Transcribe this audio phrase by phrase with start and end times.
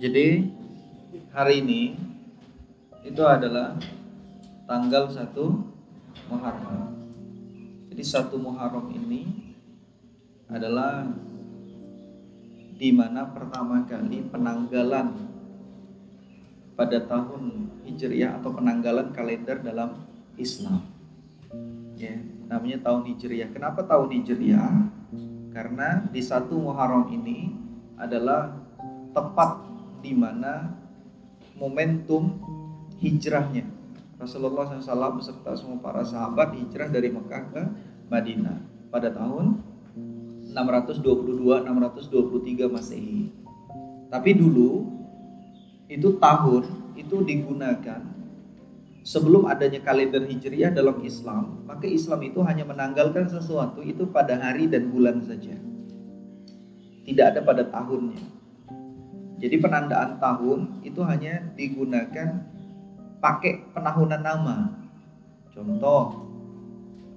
[0.00, 0.48] Jadi
[1.28, 1.92] hari ini
[3.04, 3.76] itu adalah
[4.64, 5.28] tanggal 1
[6.32, 6.96] Muharram.
[7.92, 9.28] Jadi satu Muharram ini
[10.48, 11.04] adalah
[12.80, 15.20] di mana pertama kali penanggalan
[16.72, 20.00] pada tahun Hijriah atau penanggalan kalender dalam
[20.40, 20.80] Islam.
[22.00, 22.16] Ya,
[22.48, 23.52] namanya tahun Hijriah.
[23.52, 24.80] Kenapa tahun Hijriah?
[25.52, 27.52] Karena di satu Muharram ini
[28.00, 28.48] adalah
[29.12, 29.69] tepat
[30.00, 30.72] di mana
[31.56, 32.40] momentum
[33.00, 33.68] hijrahnya
[34.20, 37.62] Rasulullah SAW beserta semua para sahabat hijrah dari Mekah ke
[38.12, 38.60] Madinah
[38.92, 39.64] pada tahun
[40.52, 43.32] 622 623 Masehi.
[44.10, 44.90] Tapi dulu
[45.86, 46.62] itu tahun
[46.98, 48.02] itu digunakan
[49.06, 54.68] sebelum adanya kalender Hijriah dalam Islam, maka Islam itu hanya menanggalkan sesuatu itu pada hari
[54.68, 55.56] dan bulan saja.
[57.06, 58.39] Tidak ada pada tahunnya.
[59.40, 62.44] Jadi penandaan tahun itu hanya digunakan
[63.24, 64.56] pakai penahunan nama.
[65.50, 66.28] Contoh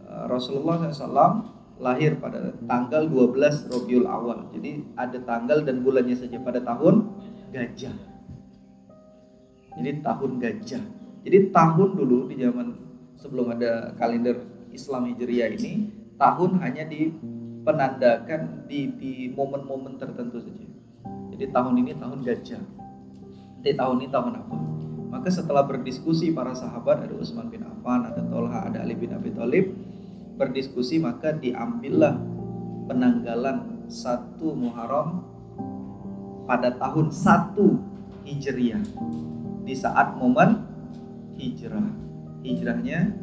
[0.07, 1.51] eh, Rasulullah SAW
[1.83, 4.47] lahir pada tanggal 12 Rabiul Awal.
[4.55, 7.11] Jadi ada tanggal dan bulannya saja pada tahun
[7.51, 7.95] gajah.
[9.75, 10.83] Jadi tahun gajah.
[11.23, 12.67] Jadi tahun dulu di zaman
[13.19, 20.72] sebelum ada kalender Islam Hijriah ini, tahun hanya dipenandakan di di momen-momen tertentu saja.
[21.33, 22.63] Jadi tahun ini tahun gajah.
[23.61, 24.55] Jadi tahun ini tahun apa?
[25.13, 29.33] Maka setelah berdiskusi para sahabat ada Utsman bin Affan, ada Tolha, ada Ali bin Abi
[29.33, 29.73] Thalib,
[30.37, 32.17] berdiskusi maka diambillah
[32.89, 35.21] penanggalan satu Muharram
[36.49, 37.77] pada tahun satu
[38.25, 38.83] Hijriah
[39.63, 40.59] di saat momen
[41.39, 41.87] hijrah
[42.43, 43.15] hijrahnya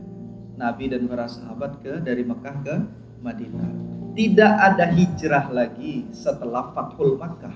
[0.57, 2.75] Nabi dan para sahabat ke dari Mekah ke
[3.21, 3.71] Madinah
[4.17, 7.55] tidak ada hijrah lagi setelah Fathul Makkah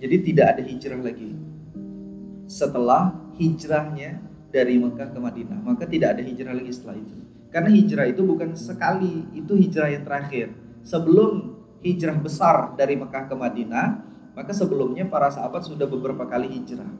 [0.00, 1.30] jadi tidak ada hijrah lagi
[2.48, 5.60] setelah hijrahnya dari Mekah ke Madinah.
[5.60, 7.16] Maka tidak ada hijrah lagi setelah itu.
[7.52, 10.56] Karena hijrah itu bukan sekali, itu hijrah yang terakhir.
[10.82, 13.86] Sebelum hijrah besar dari Mekah ke Madinah,
[14.32, 16.90] maka sebelumnya para sahabat sudah beberapa kali hijrah.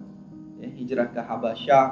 [0.60, 1.86] Ya, hijrah ke Habasyah,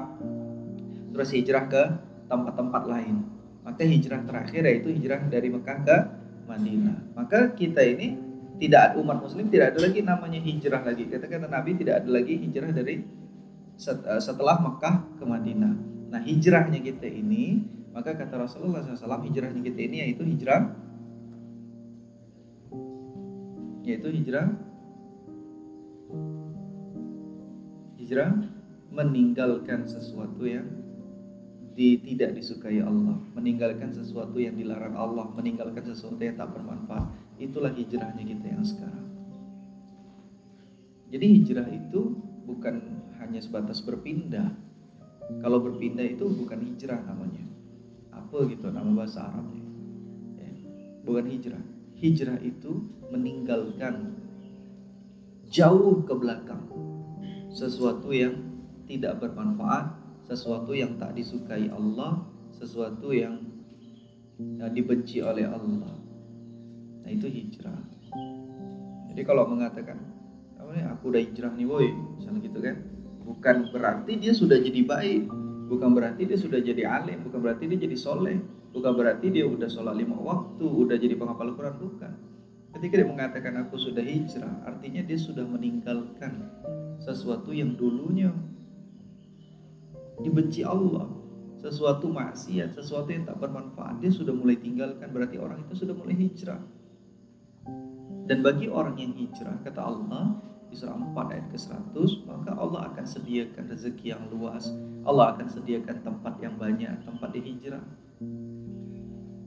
[1.17, 1.83] terus hijrah ke
[2.29, 3.25] tempat-tempat lain.
[3.65, 5.97] Maka hijrah terakhir yaitu hijrah dari Mekah ke
[6.45, 7.17] Madinah.
[7.17, 8.28] Maka kita ini
[8.59, 11.07] tidak umat muslim tidak ada lagi namanya hijrah lagi.
[11.07, 13.19] Kata-kata Nabi tidak ada lagi hijrah dari
[13.79, 15.75] Eh, setelah Mekah ke Madinah.
[16.11, 17.63] Nah hijrahnya kita ini,
[17.95, 20.75] maka kata Rasulullah SAW hijrahnya kita ini yaitu hijrah,
[23.87, 24.51] yaitu hijrah,
[28.03, 28.35] hijrah
[28.91, 30.67] meninggalkan sesuatu yang
[31.79, 37.28] di, tidak disukai Allah, meninggalkan sesuatu yang dilarang Allah, meninggalkan sesuatu yang tak bermanfaat.
[37.39, 39.09] Itulah hijrahnya kita yang sekarang.
[41.09, 42.75] Jadi hijrah itu bukan
[43.23, 44.53] hanya sebatas berpindah.
[45.41, 47.47] Kalau berpindah itu bukan hijrah namanya.
[48.13, 49.65] Apa gitu nama bahasa Arabnya.
[50.37, 50.51] Ya,
[51.07, 51.65] bukan hijrah.
[51.99, 54.19] Hijrah itu meninggalkan
[55.49, 56.69] jauh ke belakang
[57.49, 58.37] sesuatu yang
[58.85, 59.97] tidak bermanfaat,
[60.29, 63.41] sesuatu yang tak disukai Allah, sesuatu yang
[64.37, 66.08] ya, dibenci oleh Allah.
[67.09, 67.81] Nah itu hijrah.
[69.09, 69.97] Jadi kalau mengatakan,
[70.93, 71.89] aku udah hijrah nih boy,
[72.21, 72.77] misalnya gitu kan,
[73.25, 75.25] bukan berarti dia sudah jadi baik
[75.69, 78.41] bukan berarti dia sudah jadi alim bukan berarti dia jadi soleh
[78.73, 82.13] bukan berarti dia udah sholat lima waktu udah jadi penghafal Quran bukan.
[82.69, 86.53] Ketika dia mengatakan aku sudah hijrah artinya dia sudah meninggalkan
[87.01, 88.33] sesuatu yang dulunya
[90.21, 91.09] dibenci Allah.
[91.59, 95.11] Sesuatu maksiat sesuatu yang tak bermanfaat dia sudah mulai tinggalkan.
[95.11, 96.61] Berarti orang itu sudah mulai hijrah
[98.29, 100.37] dan bagi orang yang hijrah kata Allah
[100.69, 104.69] di surah 4 ayat ke-100 maka Allah akan sediakan rezeki yang luas.
[105.09, 107.81] Allah akan sediakan tempat yang banyak tempat di hijrah.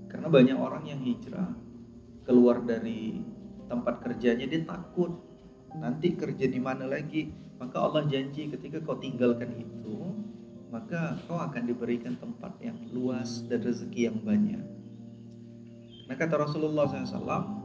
[0.09, 1.53] Karena banyak orang yang hijrah
[2.25, 3.21] keluar dari
[3.69, 5.13] tempat kerjanya dia takut.
[5.77, 7.29] Nanti kerja di mana lagi?
[7.61, 9.93] Maka Allah janji ketika kau tinggalkan itu
[10.73, 14.63] maka kau akan diberikan tempat yang luas dan rezeki yang banyak.
[16.09, 17.60] Nah kata Rasulullah SAW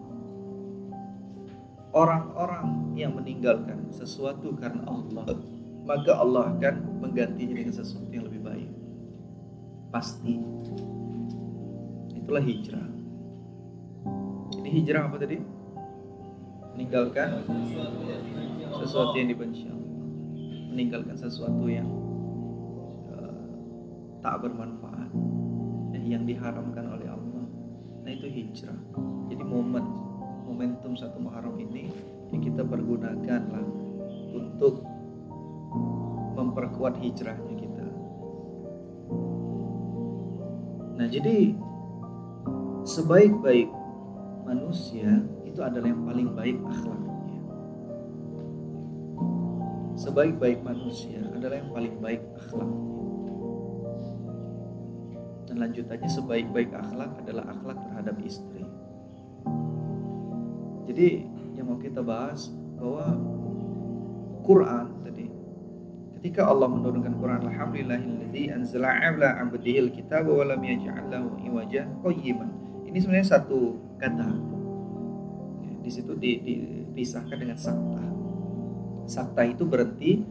[1.95, 5.27] orang-orang yang meninggalkan sesuatu karena Allah,
[5.87, 8.71] maka Allah akan menggantinya dengan sesuatu yang lebih baik.
[9.95, 10.35] Pasti.
[12.17, 12.89] Itulah hijrah.
[14.63, 15.39] Ini hijrah apa tadi?
[16.75, 17.47] Meninggalkan
[18.83, 19.95] sesuatu yang dibenci Allah.
[20.75, 21.89] Meninggalkan sesuatu yang
[23.15, 23.47] uh,
[24.21, 25.11] tak bermanfaat.
[26.07, 27.47] Yang diharamkan oleh Allah.
[28.07, 28.79] Nah itu hijrah.
[29.27, 30.06] Jadi momen
[30.57, 31.93] momentum satu Muharram ini
[32.33, 33.69] yang kita kita pergunakanlah
[34.33, 34.81] untuk
[36.33, 37.87] memperkuat hijrahnya kita.
[40.97, 41.53] Nah, jadi
[42.89, 43.69] sebaik-baik
[44.49, 47.21] manusia itu adalah yang paling baik akhlaknya.
[50.01, 52.89] Sebaik-baik manusia adalah yang paling baik akhlaknya.
[55.45, 58.65] Dan lanjutannya sebaik-baik akhlak adalah akhlak terhadap istri.
[60.97, 61.29] Jadi
[61.61, 62.49] yang mau kita bahas
[62.81, 63.21] bahwa
[64.41, 65.29] Quran tadi
[66.17, 72.49] ketika Allah menurunkan Quran alhamdulillahilladzi anzala ala 'abdihi alkitaba wa lam yaj'al lahu iwaja qayyiman.
[72.89, 74.25] Ini sebenarnya satu kata.
[75.69, 78.01] Ya, di situ dipisahkan dengan sakta.
[79.05, 80.25] Sakta itu berhenti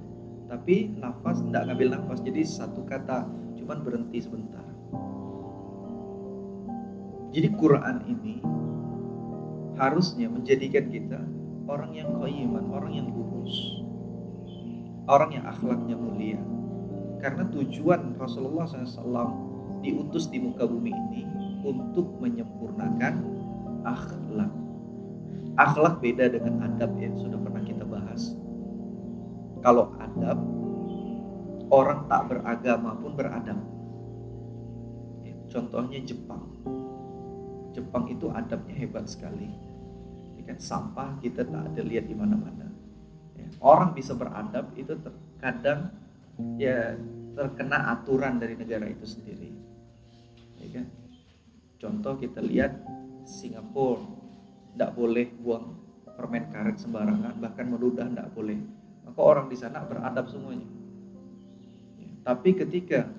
[0.50, 3.30] tapi nafas tidak ngambil nafas jadi satu kata
[3.62, 4.66] cuman berhenti sebentar.
[7.30, 8.42] Jadi Quran ini
[9.76, 11.22] harusnya menjadikan kita
[11.66, 13.84] orang yang koyiman, orang yang lurus,
[15.10, 16.42] orang yang akhlaknya mulia.
[17.20, 21.24] Karena tujuan Rasulullah SAW diutus di muka bumi ini
[21.66, 23.14] untuk menyempurnakan
[23.82, 24.52] akhlak.
[25.56, 28.36] Akhlak beda dengan adab yang sudah pernah kita bahas.
[29.66, 30.38] Kalau adab,
[31.74, 33.58] orang tak beragama pun beradab.
[35.26, 36.46] Ya, contohnya Jepang.
[37.76, 39.76] Jepang itu adabnya hebat sekali.
[40.46, 40.62] Kan?
[40.62, 42.70] Sampah kita tak ada lihat di mana-mana.
[43.34, 45.90] Ya, orang bisa beradab itu terkadang
[46.62, 46.94] ya
[47.34, 49.50] terkena aturan dari negara itu sendiri.
[50.62, 50.86] Ya kan?
[51.82, 52.78] Contoh kita lihat
[53.26, 54.06] Singapura
[54.72, 55.82] tidak boleh buang
[56.16, 58.62] permen karet sembarangan bahkan meludah tidak boleh.
[59.04, 60.70] Maka orang di sana beradab semuanya.
[61.98, 63.10] Ya, tapi ketika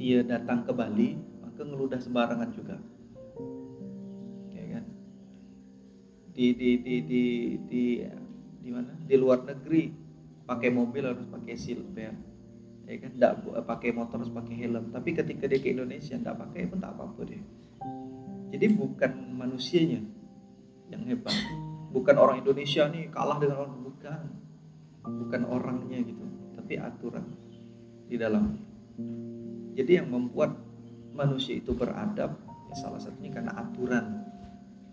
[0.00, 2.80] dia datang ke Bali maka ngeludah sembarangan juga
[6.32, 7.24] di di di di
[7.68, 7.84] di
[8.64, 8.96] di mana?
[9.04, 10.00] Di luar negeri.
[10.42, 11.96] Pakai mobil harus pakai seatbelt
[12.88, 12.96] ya.
[12.98, 13.10] Kan?
[13.14, 13.32] Tidak
[13.62, 14.90] pakai motor harus pakai helm.
[14.90, 17.40] Tapi ketika dia ke Indonesia tidak pakai pun tak apa-apa dia.
[18.52, 20.02] Jadi bukan manusianya
[20.92, 21.36] yang hebat.
[21.92, 24.20] Bukan orang Indonesia nih kalah dengan orang bukan.
[25.02, 26.24] Bukan orangnya gitu
[26.58, 27.26] tapi aturan
[28.08, 28.56] di dalam.
[29.72, 30.52] Jadi yang membuat
[31.12, 32.36] manusia itu beradab
[32.68, 34.24] ya salah satunya karena aturan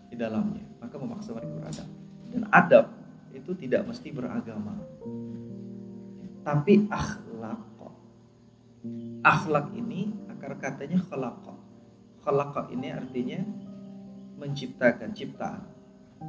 [0.08, 1.88] di dalamnya maka memaksa mereka beradab
[2.30, 2.86] dan adab
[3.34, 4.74] itu tidak mesti beragama.
[6.42, 7.68] Tapi akhlak.
[9.20, 11.52] Akhlak ini akar katanya khalaq.
[12.24, 13.44] Khalaq ini artinya
[14.40, 15.68] menciptakan ciptaan.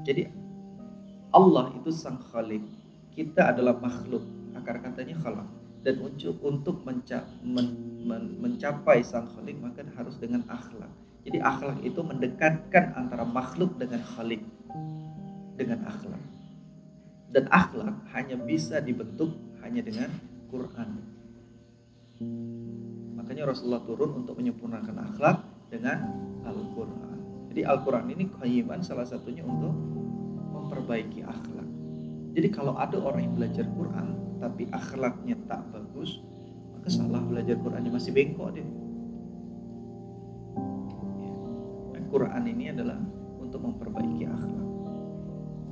[0.03, 0.27] Jadi
[1.31, 2.63] Allah itu sang khalik
[3.15, 5.47] kita adalah makhluk akar katanya khalaq.
[5.81, 11.85] Dan untuk untuk menca men, men, mencapai sang khalik maka harus dengan akhlak jadi akhlak
[11.85, 14.41] itu mendekatkan antara makhluk dengan khalik
[15.53, 16.21] dengan akhlak.
[17.31, 20.09] Dan akhlak hanya bisa dibentuk hanya dengan
[20.49, 20.89] Quran.
[23.15, 25.37] Makanya Rasulullah turun untuk menyempurnakan akhlak
[25.69, 26.09] dengan
[26.43, 27.17] Al-Quran.
[27.53, 29.71] Jadi Al-Quran ini kaiman salah satunya untuk
[30.57, 31.69] memperbaiki akhlak.
[32.33, 36.17] Jadi kalau ada orang yang belajar Quran tapi akhlaknya tak bagus,
[36.73, 38.65] maka salah belajar Qurannya masih bengkok deh.
[42.11, 42.99] Quran ini adalah
[43.39, 44.67] untuk memperbaiki akhlak.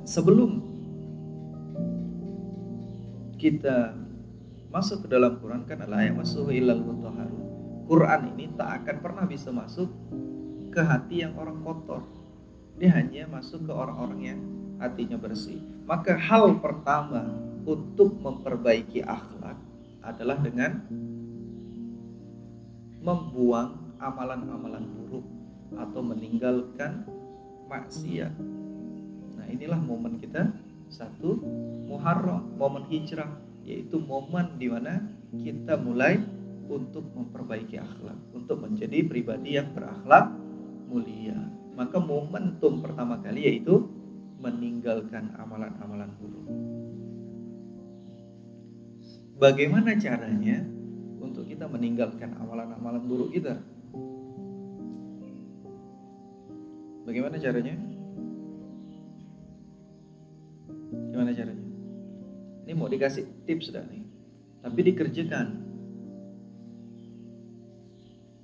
[0.08, 0.50] Sebelum
[3.36, 3.92] kita
[4.72, 7.44] masuk ke dalam Quran kan adalah yang masuk ilal mutahharun.
[7.84, 9.92] Quran ini tak akan pernah bisa masuk
[10.72, 12.00] ke hati yang orang kotor.
[12.80, 14.40] Dia hanya masuk ke orang-orang yang
[14.80, 15.60] hatinya bersih.
[15.84, 17.28] Maka hal pertama
[17.68, 19.58] untuk memperbaiki akhlak
[20.00, 20.80] adalah dengan
[23.00, 24.99] membuang amalan-amalan buruk
[25.76, 27.06] atau meninggalkan
[27.70, 28.34] maksiat.
[29.38, 30.50] Nah, inilah momen kita
[30.90, 31.38] satu
[31.86, 33.30] Muharram, momen hijrah,
[33.66, 35.02] yaitu momen di mana
[35.34, 36.22] kita mulai
[36.70, 40.30] untuk memperbaiki akhlak, untuk menjadi pribadi yang berakhlak
[40.86, 41.38] mulia.
[41.74, 43.90] Maka momentum pertama kali yaitu
[44.38, 46.46] meninggalkan amalan-amalan buruk.
[49.40, 50.62] Bagaimana caranya
[51.18, 53.58] untuk kita meninggalkan amalan-amalan buruk kita?
[57.10, 57.74] Bagaimana caranya?
[61.10, 61.66] Gimana caranya?
[62.62, 64.06] Ini mau dikasih tips dah nih.
[64.62, 65.46] Tapi dikerjakan.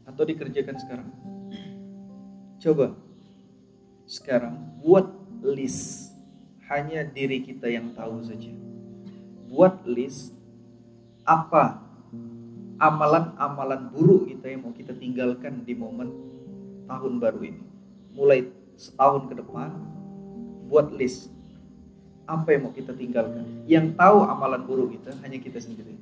[0.03, 1.09] Atau dikerjakan sekarang.
[2.59, 2.99] Coba.
[4.03, 5.15] Sekarang buat
[5.47, 6.11] list.
[6.67, 8.51] Hanya diri kita yang tahu saja.
[9.47, 10.35] Buat list
[11.23, 11.87] apa
[12.83, 16.11] amalan-amalan buruk kita yang mau kita tinggalkan di momen
[16.91, 17.63] tahun baru ini
[18.17, 19.73] mulai setahun ke depan
[20.69, 21.33] buat list
[22.27, 23.65] apa yang mau kita tinggalkan.
[23.65, 25.95] Yang tahu amalan buruk kita hanya kita sendiri.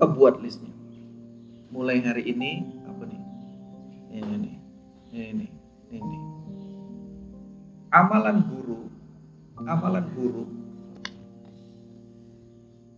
[0.00, 0.72] Kebuat listnya.
[1.70, 3.22] Mulai hari ini apa nih?
[4.16, 4.56] Ini nih.
[5.12, 5.46] Ini
[5.92, 6.18] ini.
[7.92, 8.90] Amalan buruk,
[9.62, 10.50] amalan buruk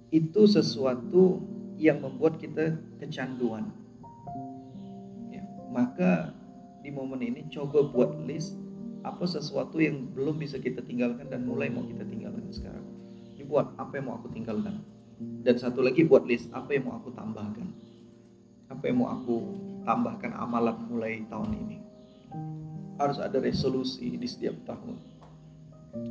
[0.09, 1.45] itu sesuatu
[1.77, 3.69] yang membuat kita kecanduan.
[5.29, 6.33] Ya, maka
[6.83, 8.57] di momen ini coba buat list
[9.07, 12.87] apa sesuatu yang belum bisa kita tinggalkan dan mulai mau kita tinggalkan sekarang.
[13.39, 14.83] Ini buat apa yang mau aku tinggalkan.
[15.19, 17.69] Dan satu lagi buat list apa yang mau aku tambahkan.
[18.71, 19.37] Apa yang mau aku
[19.83, 21.79] tambahkan amalan mulai tahun ini.
[22.99, 24.99] Harus ada resolusi di setiap tahun.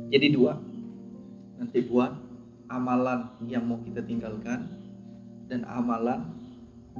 [0.08, 0.56] Jadi dua,
[1.60, 2.12] nanti buat
[2.68, 4.68] amalan yang mau kita tinggalkan
[5.48, 6.28] dan amalan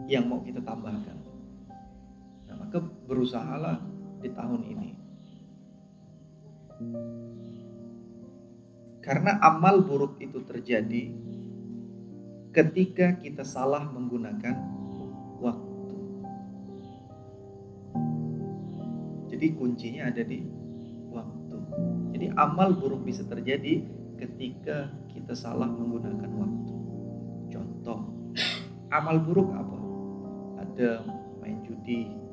[0.06, 1.17] yang mau kita tambahkan.
[2.68, 3.80] Maka berusahalah
[4.20, 4.90] di tahun ini
[9.00, 11.08] karena amal buruk itu terjadi
[12.52, 14.52] ketika kita salah menggunakan
[15.40, 15.96] waktu.
[19.32, 20.44] Jadi kuncinya ada di
[21.08, 21.56] waktu.
[22.12, 23.80] Jadi amal buruk bisa terjadi
[24.20, 26.74] ketika kita salah menggunakan waktu.
[27.48, 28.12] Contoh,
[28.92, 29.78] amal buruk apa?
[30.68, 31.00] Ada
[31.40, 32.27] main judi,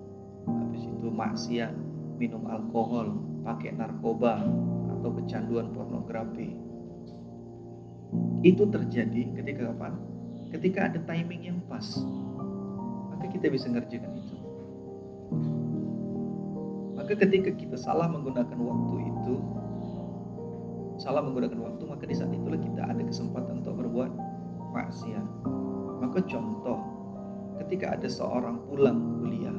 [0.46, 1.74] habis itu maksiat,
[2.18, 3.14] minum alkohol,
[3.46, 4.42] pakai narkoba
[4.98, 6.58] atau kecanduan pornografi.
[8.46, 9.94] Itu terjadi ketika kapan?
[10.54, 11.86] Ketika ada timing yang pas.
[13.12, 14.38] Maka kita bisa ngerjakan itu.
[16.96, 19.36] Maka ketika kita salah menggunakan waktu itu,
[20.98, 24.12] salah menggunakan waktu, maka di saat itulah kita ada kesempatan untuk berbuat
[24.74, 25.28] maksiat.
[26.02, 26.80] Maka contoh,
[27.62, 29.58] ketika ada seorang pulang kuliah,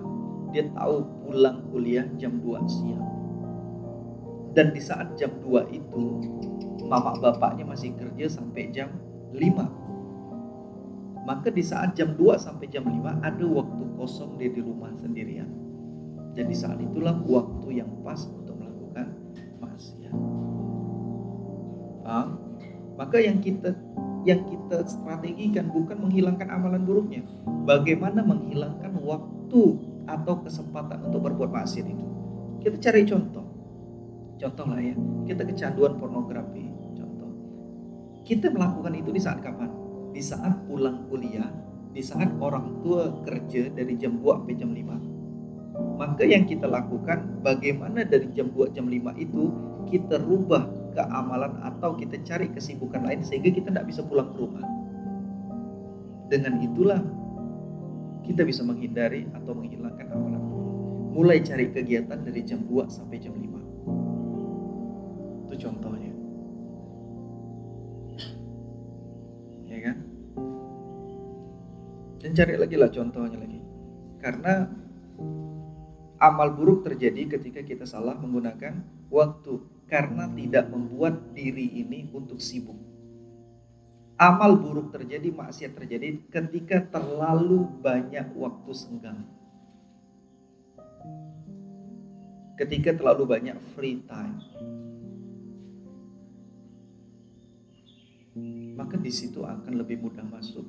[0.56, 3.04] dia tahu pulang kuliah jam 2 siang
[4.56, 6.04] dan di saat jam 2 itu
[6.88, 8.88] mama bapaknya masih kerja sampai jam
[9.36, 11.28] 5.
[11.28, 15.52] Maka di saat jam 2 sampai jam 5 ada waktu kosong dia di rumah sendirian.
[16.32, 19.12] Jadi saat itulah waktu yang pas untuk melakukan
[19.60, 20.16] maksiat.
[22.00, 22.40] Paham?
[22.96, 23.76] Maka yang kita
[24.24, 27.28] yang kita strategikan bukan menghilangkan amalan buruknya.
[27.68, 29.62] Bagaimana menghilangkan waktu
[30.06, 32.06] atau kesempatan untuk berbuat maksiat itu.
[32.62, 33.46] Kita cari contoh.
[34.36, 34.94] Contoh lah ya,
[35.26, 36.68] kita kecanduan pornografi.
[36.94, 37.30] Contoh,
[38.22, 39.70] kita melakukan itu di saat kapan?
[40.12, 41.48] Di saat pulang kuliah,
[41.92, 45.96] di saat orang tua kerja dari jam 2 sampai jam 5.
[45.96, 49.52] Maka yang kita lakukan bagaimana dari jam 2 jam 5 itu
[49.88, 54.36] kita rubah ke amalan atau kita cari kesibukan lain sehingga kita tidak bisa pulang ke
[54.40, 54.64] rumah.
[56.28, 57.00] Dengan itulah
[58.26, 60.42] kita bisa menghindari atau menghilangkan amalan
[61.16, 63.56] Mulai cari kegiatan dari jam 2 sampai jam 5
[65.56, 66.12] itu contohnya.
[69.70, 69.96] Ya kan?
[72.20, 73.60] Dan cari lagi lah contohnya lagi.
[74.20, 74.66] Karena
[76.18, 82.76] amal buruk terjadi ketika kita salah menggunakan waktu karena tidak membuat diri ini untuk sibuk.
[84.16, 89.28] Amal buruk terjadi, maksiat terjadi ketika terlalu banyak waktu senggang.
[92.56, 94.40] Ketika terlalu banyak free time.
[98.76, 100.68] maka di situ akan lebih mudah masuk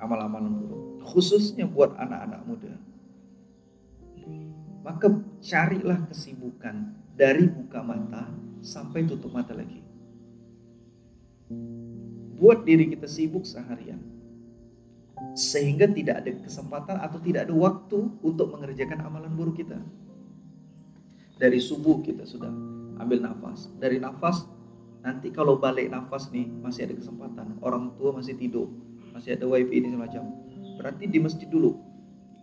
[0.00, 2.74] amal-amal buruk, khususnya buat anak-anak muda.
[4.80, 5.12] Maka
[5.44, 8.32] carilah kesibukan dari buka mata
[8.64, 9.84] sampai tutup mata lagi.
[12.38, 13.98] Buat diri kita sibuk seharian.
[15.34, 19.78] Sehingga tidak ada kesempatan atau tidak ada waktu untuk mengerjakan amalan buruk kita.
[21.38, 22.50] Dari subuh kita sudah
[22.98, 23.70] ambil nafas.
[23.78, 24.46] Dari nafas
[24.98, 27.56] Nanti kalau balik nafas nih masih ada kesempatan.
[27.62, 28.68] Orang tua masih tidur,
[29.14, 30.22] masih ada wifi ini semacam.
[30.78, 31.78] Berarti di masjid dulu.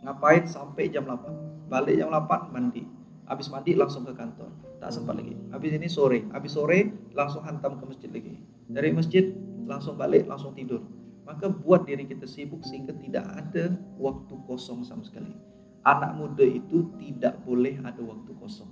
[0.01, 1.67] Ngapain sampai jam 8?
[1.67, 2.85] Balik jam 8 mandi.
[3.25, 4.53] Habis mandi langsung ke kantor.
[4.77, 5.33] Tak sempat lagi.
[5.49, 6.29] Habis ini sore.
[6.29, 8.37] Habis sore langsung hantam ke masjid lagi.
[8.69, 9.33] Dari masjid
[9.65, 10.81] langsung balik, langsung tidur.
[11.25, 15.33] Maka buat diri kita sibuk sehingga tidak ada waktu kosong sama sekali.
[15.81, 18.69] Anak muda itu tidak boleh ada waktu kosong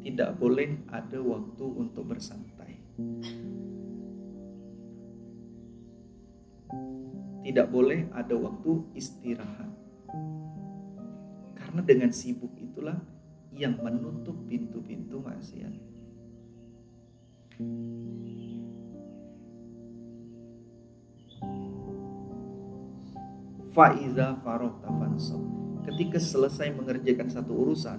[0.00, 2.72] tidak boleh ada waktu untuk bersantai.
[7.40, 9.70] Tidak boleh ada waktu istirahat.
[11.56, 12.98] Karena dengan sibuk itulah
[13.54, 15.74] yang menutup pintu-pintu maksiat.
[23.70, 25.42] Faiza farok tafansok.
[25.86, 27.98] Ketika selesai mengerjakan satu urusan,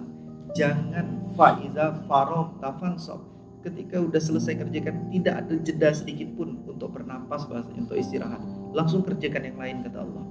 [0.52, 7.46] jangan faiza faroh tafansop ketika udah selesai kerjakan tidak ada jeda sedikit pun untuk bernapas
[7.46, 8.42] bahasanya untuk istirahat.
[8.74, 10.26] Langsung kerjakan yang lain kata Allah.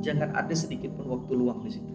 [0.00, 1.94] Jangan ada sedikit pun waktu luang di situ.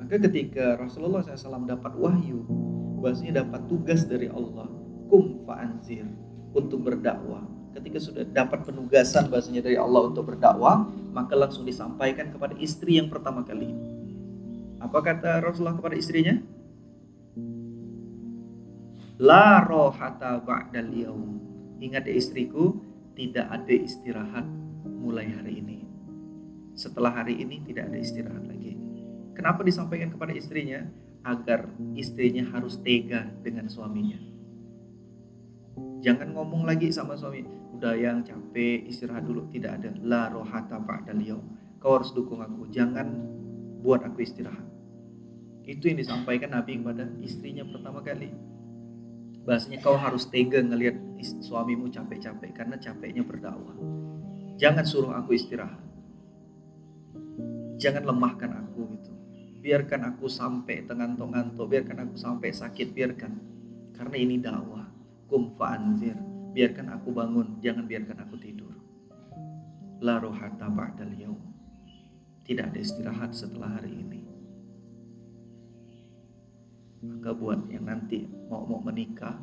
[0.00, 2.46] Maka ketika Rasulullah SAW dapat wahyu
[3.02, 4.70] bahasanya dapat tugas dari Allah
[5.10, 6.06] kum fa'anzir
[6.54, 12.56] untuk berdakwah ketika sudah dapat penugasan bahasanya dari Allah untuk berdakwah, maka langsung disampaikan kepada
[12.56, 13.68] istri yang pertama kali.
[14.80, 16.40] Apa kata Rasulullah kepada istrinya?
[19.16, 21.40] La rohata ba'dal yaum.
[21.80, 22.76] Ingat ya istriku,
[23.16, 24.44] tidak ada istirahat
[24.84, 25.78] mulai hari ini.
[26.76, 28.76] Setelah hari ini tidak ada istirahat lagi.
[29.32, 30.84] Kenapa disampaikan kepada istrinya?
[31.24, 31.66] Agar
[31.96, 34.35] istrinya harus tega dengan suaminya.
[36.06, 37.42] Jangan ngomong lagi sama suami,
[37.74, 39.50] udah yang capek istirahat dulu.
[39.50, 39.90] Tidak ada.
[40.06, 41.42] La rohata ba'dal yaum
[41.82, 42.70] kau harus dukung aku.
[42.70, 43.06] Jangan
[43.82, 44.62] buat aku istirahat.
[45.66, 48.30] Itu yang disampaikan Nabi kepada istrinya pertama kali.
[49.46, 50.98] Bahasanya kau harus tega ngelihat
[51.42, 53.74] suamimu capek-capek karena capeknya berdakwah.
[54.58, 55.82] Jangan suruh aku istirahat.
[57.82, 59.12] Jangan lemahkan aku gitu.
[59.62, 62.90] Biarkan aku sampai tenganto-nganto biarkan aku sampai sakit.
[62.90, 63.32] Biarkan.
[63.94, 64.75] Karena ini dakwah
[65.26, 66.16] kum fa'anzir
[66.56, 68.72] biarkan aku bangun, jangan biarkan aku tidur.
[70.00, 71.44] La rohata ba'dal yaum.
[72.48, 74.22] Tidak ada istirahat setelah hari ini.
[77.04, 79.36] Maka buat yang nanti mau mau menikah,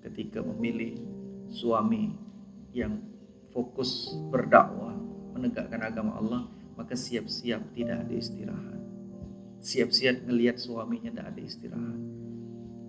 [0.00, 0.96] ketika memilih
[1.52, 2.16] suami
[2.72, 3.04] yang
[3.52, 4.96] fokus berdakwah,
[5.36, 8.80] menegakkan agama Allah, maka siap-siap tidak ada istirahat.
[9.60, 12.23] Siap-siap ngelihat suaminya tidak ada istirahat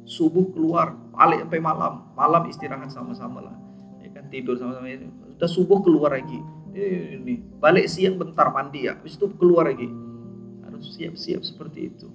[0.05, 1.93] subuh keluar balik sampai malam.
[2.13, 3.55] Malam istirahat sama-sama lah.
[3.99, 4.87] Ya kan tidur sama-sama.
[5.35, 6.39] Udah subuh keluar lagi.
[6.71, 8.95] Ini balik siang bentar mandi ya.
[8.95, 9.89] Habis itu keluar lagi.
[10.63, 12.07] Harus siap-siap seperti itu.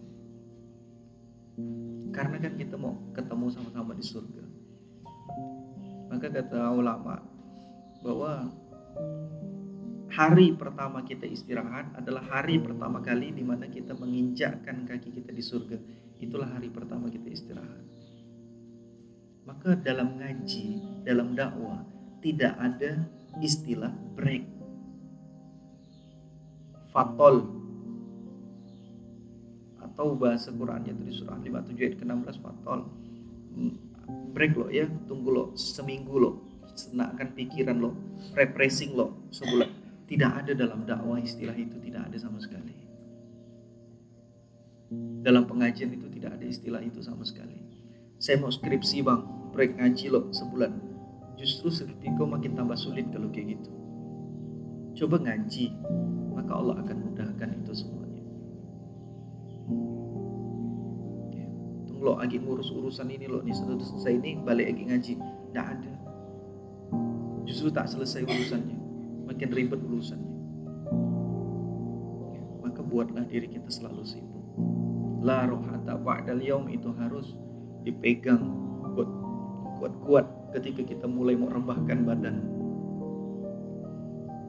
[2.15, 4.45] Karena kan kita mau ketemu sama-sama di surga.
[6.11, 7.23] Maka kata ulama
[8.03, 8.51] bahwa
[10.11, 15.43] hari pertama kita istirahat adalah hari pertama kali di mana kita menginjakkan kaki kita di
[15.43, 15.79] surga.
[16.21, 17.85] Itulah hari pertama kita istirahat.
[19.49, 21.83] Maka dalam ngaji, dalam dakwah
[22.21, 23.09] tidak ada
[23.41, 24.45] istilah break.
[26.93, 27.61] Fatol
[29.81, 32.81] atau bahasa Qurannya itu di surah 57 ayat ke-16 fatol.
[33.57, 33.75] Hmm,
[34.37, 36.31] break lo ya, tunggu lo seminggu lo,
[36.75, 37.97] senakkan pikiran lo,
[38.35, 39.71] refreshing lo sebulan
[40.11, 42.90] tidak ada dalam dakwah istilah itu, tidak ada sama sekali.
[45.23, 47.55] Dalam pengajian itu tidak ada istilah itu sama sekali.
[48.19, 49.23] Saya mau skripsi bang,
[49.55, 50.73] proyek ngaji loh sebulan.
[51.39, 53.71] Justru skripsi kau makin tambah sulit kalau kayak gitu.
[54.99, 55.73] Coba ngaji,
[56.35, 58.25] maka Allah akan mudahkan itu semuanya.
[61.33, 61.47] Ya,
[61.87, 65.13] tunggu lo lagi ngurus urusan ini loh, nih selesai ini balik lagi ngaji.
[65.21, 65.93] Tidak ada.
[67.47, 68.79] Justru tak selesai urusannya
[69.31, 70.35] makin ribet urusannya.
[72.35, 74.40] Ya, maka buatlah diri kita selalu sibuk.
[75.21, 77.37] La rohata ba'dal yaum itu harus
[77.85, 78.41] dipegang
[79.81, 82.37] kuat-kuat ketika kita mulai mau badan.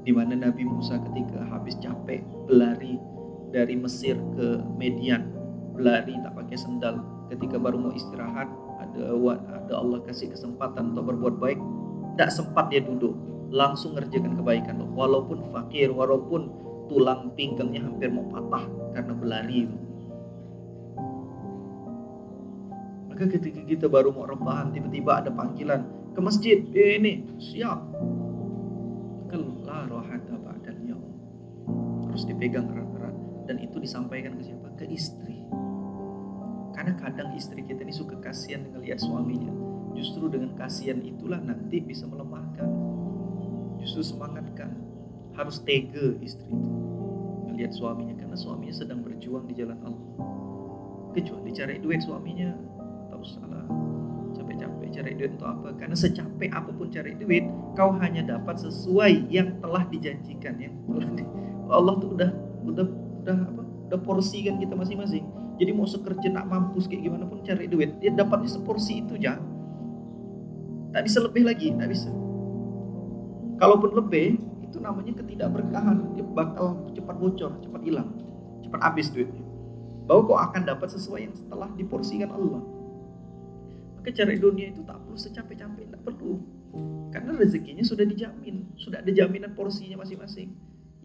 [0.02, 3.00] Di mana Nabi Musa ketika habis capek berlari
[3.54, 5.30] dari Mesir ke Median,
[5.78, 7.00] berlari tak pakai sendal,
[7.32, 8.50] ketika baru mau istirahat
[8.82, 9.14] ada
[9.56, 11.60] ada Allah kasih kesempatan untuk berbuat baik,
[12.16, 13.14] tidak sempat dia duduk,
[13.54, 14.84] langsung ngerjakan kebaikan.
[14.92, 16.50] Walaupun fakir, walaupun
[16.92, 19.70] tulang pinggangnya hampir mau patah karena berlari.
[23.22, 25.86] Maka ketika kita baru mau rebahan, tiba-tiba ada panggilan
[26.18, 26.58] ke masjid.
[26.74, 27.78] Eh, ini siap.
[29.30, 31.14] Maka rohata ba'dal yaum.
[32.10, 33.14] Harus dipegang erat-erat
[33.46, 34.74] dan itu disampaikan ke siapa?
[34.74, 35.38] Ke istri.
[36.74, 39.54] Karena kadang istri kita ini suka kasihan ngelihat suaminya.
[39.94, 42.66] Justru dengan kasihan itulah nanti bisa melemahkan
[43.82, 44.74] justru semangatkan
[45.34, 50.06] harus tega istri itu melihat suaminya karena suaminya sedang berjuang di jalan Allah
[51.18, 52.54] kecuali cari duit suaminya
[55.02, 59.58] cari duit untuk apa karena secapek apa pun cari duit kau hanya dapat sesuai yang
[59.58, 61.24] telah dijanjikan yang telah di,
[61.74, 62.30] Allah tuh udah
[62.70, 62.88] udah
[63.26, 65.26] udah apa udah porsikan kita masing-masing
[65.58, 69.42] jadi mau sekerja nak mampus kayak gimana pun cari duit dia dapatnya seporsi itu ya
[70.94, 72.14] tak bisa lebih lagi tak bisa
[73.62, 76.18] Kalaupun lebih, itu namanya ketidakberkahan.
[76.18, 78.10] Dia bakal cepat bocor, cepat hilang,
[78.66, 79.46] cepat habis duitnya.
[80.10, 82.66] Bahwa kau akan dapat sesuai yang setelah diporsikan Allah.
[84.02, 86.42] Cari dunia itu tak perlu secapek-capek, tak perlu.
[87.14, 90.52] Karena rezekinya sudah dijamin, sudah ada jaminan porsinya masing-masing.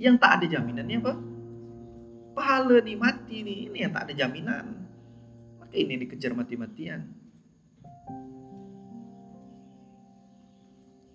[0.01, 1.13] Yang tak ada jaminannya apa?
[2.37, 4.85] pahala nih mati nih ini yang tak ada jaminan
[5.57, 7.09] maka ini dikejar mati-matian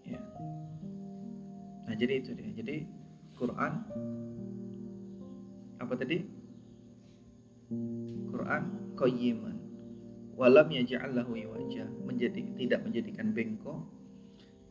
[0.02, 0.18] ya
[1.86, 2.90] nah jadi itu dia jadi
[3.38, 3.86] Quran
[5.78, 6.26] apa tadi
[8.34, 8.64] Quran
[8.98, 9.61] qayyiman
[10.42, 11.38] walam yaj'al lahu
[12.02, 13.86] menjadi tidak menjadikan bengkok.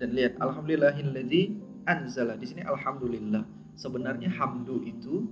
[0.03, 1.43] Dan lihat alhamdulillahilladzi
[1.87, 2.35] anzala.
[2.35, 3.47] Di sini alhamdulillah.
[3.79, 5.31] Sebenarnya hamdu itu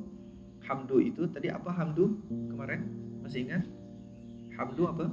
[0.63, 2.87] hamdu itu tadi apa hamdu kemarin?
[3.27, 3.67] Masih ingat?
[4.55, 5.11] Hamdu apa?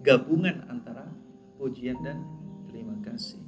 [0.00, 1.12] Gabungan antara
[1.60, 2.24] pujian dan
[2.72, 3.44] terima kasih.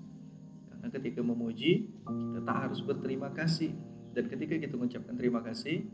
[0.69, 3.73] Karena ketika memuji kita tak harus berterima kasih.
[4.15, 5.91] Dan ketika kita mengucapkan terima kasih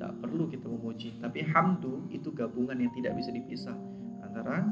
[0.00, 1.20] tak perlu kita memuji.
[1.20, 3.76] Tapi hamdu itu gabungan yang tidak bisa dipisah
[4.24, 4.64] antara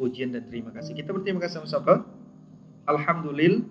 [0.00, 0.96] pujian dan terima kasih.
[0.96, 1.94] Kita berterima kasih sama siapa?
[2.88, 3.68] Alhamdulillah.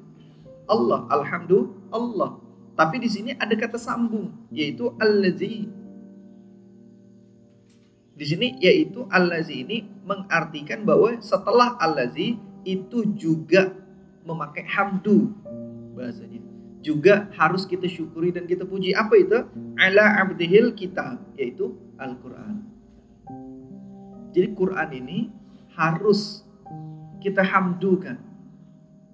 [0.69, 1.09] Allah.
[1.09, 1.89] Alhamdulillah.
[1.89, 2.31] Allah
[2.77, 5.65] tapi di sini ada kata sambung yaitu allazi.
[8.13, 13.73] Di sini yaitu allazi ini mengartikan bahwa setelah allazi itu juga
[14.21, 15.33] memakai hamdu
[15.97, 16.46] bahasanya.
[16.85, 18.93] Juga harus kita syukuri dan kita puji.
[18.93, 19.43] Apa itu?
[19.77, 22.63] Ala abdihil kitab yaitu Al-Qur'an.
[24.31, 25.19] Jadi Quran ini
[25.73, 26.45] harus
[27.19, 28.21] kita hamdukan.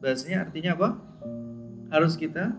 [0.03, 0.89] Bahasanya artinya apa?
[1.87, 2.51] Harus kita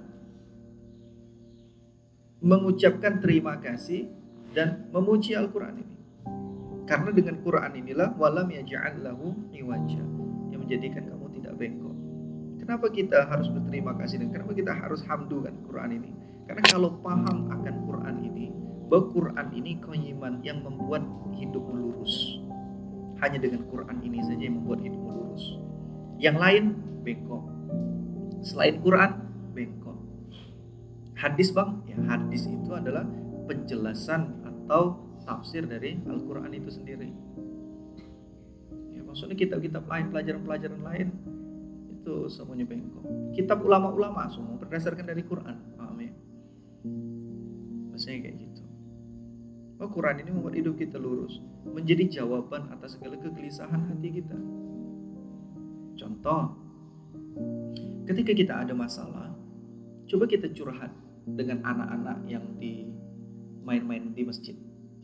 [2.45, 4.09] mengucapkan terima kasih
[4.53, 5.97] dan memuji Al-Quran ini.
[6.85, 10.05] Karena dengan Quran inilah walam yaj'al lahu iwaja
[10.53, 11.97] yang menjadikan kamu tidak bengkok.
[12.64, 16.11] Kenapa kita harus berterima kasih dan kenapa kita harus hamdukan Quran ini?
[16.48, 18.46] Karena kalau paham akan Quran ini,
[18.88, 21.05] bahwa Quran ini koyiman yang membuat
[21.37, 22.40] hidup lurus.
[23.20, 25.61] Hanya dengan Quran ini saja yang membuat hidup lurus.
[26.16, 26.64] Yang lain
[27.05, 27.44] bengkok.
[28.44, 29.24] Selain Quran,
[31.24, 33.09] hadis bang ya hadis itu adalah
[33.48, 37.09] penjelasan atau tafsir dari Al-Quran itu sendiri
[38.92, 41.09] ya maksudnya kitab-kitab lain pelajaran-pelajaran lain
[42.05, 43.33] itu semuanya bengkok.
[43.33, 45.57] Kitab ulama-ulama semua berdasarkan dari Quran.
[45.81, 46.12] Paham ya?
[47.97, 48.62] Maksudnya kayak gitu.
[49.81, 54.37] Oh Quran ini membuat hidup kita lurus Menjadi jawaban atas segala kegelisahan hati kita.
[55.97, 56.61] Contoh
[58.05, 59.33] Ketika kita ada masalah
[60.05, 60.93] Coba kita curhat
[61.25, 62.85] dengan anak-anak yang di
[63.64, 64.53] main-main di masjid.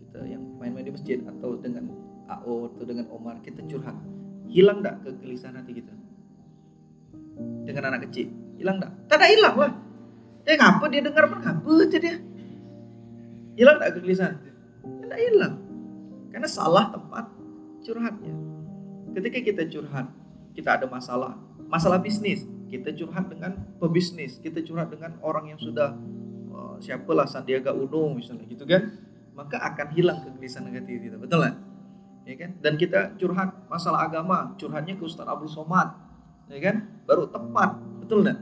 [0.04, 1.88] Kita yang main-main di masjid atau dengan
[2.28, 3.96] AO atau dengan Omar kita curhat.
[4.52, 5.96] Hilang tak kegelisahan hati kita
[7.64, 8.28] dengan anak kecil.
[8.60, 9.72] Hilang tak ada hilang lah.
[10.44, 12.16] Dia ngapa dia dengar apa ngapa aja dia.
[13.56, 14.34] Hilang tak kegelisahan?
[14.84, 15.54] Tidak hilang.
[16.30, 17.24] Karena salah tempat
[17.84, 18.34] curhatnya.
[19.16, 20.06] Ketika kita curhat
[20.52, 21.36] kita ada masalah.
[21.70, 25.98] Masalah bisnis kita curhat dengan pebisnis, kita curhat dengan orang yang sudah
[26.54, 28.94] uh, siapalah Sandiaga Uno misalnya gitu kan,
[29.34, 31.58] maka akan hilang kegelisahan negatif kita, betul lah,
[32.22, 32.54] ya kan?
[32.62, 35.90] Dan kita curhat masalah agama, curhatnya ke Ustaz Abdul Somad,
[36.46, 36.99] ya kan?
[37.10, 37.74] Baru tepat,
[38.06, 38.38] betul nggak?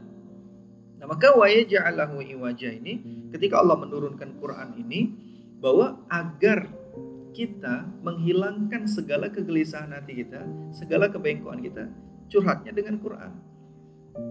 [1.00, 5.16] Nah maka wayaja'alahu iwaja ini ketika Allah menurunkan Quran ini
[5.56, 6.68] bahwa agar
[7.32, 10.44] kita menghilangkan segala kegelisahan hati kita,
[10.76, 11.88] segala kebengkokan kita,
[12.28, 13.32] curhatnya dengan Quran